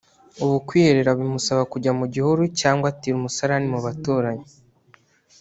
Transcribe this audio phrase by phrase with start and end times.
[0.43, 4.47] ubu kwiherera bimusaba kujya mu gihuru cyangwa atira umusarani mu baturanyi